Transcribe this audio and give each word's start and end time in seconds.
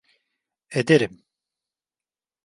Ederim. 0.71 1.25